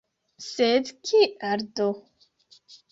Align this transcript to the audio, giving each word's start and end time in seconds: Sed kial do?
Sed 0.45 0.89
kial 1.11 1.65
do? 1.81 1.89